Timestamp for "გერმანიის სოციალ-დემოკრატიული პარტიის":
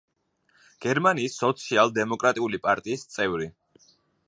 0.85-3.07